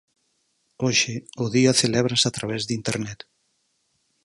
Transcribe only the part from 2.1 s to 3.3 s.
a través de Internet.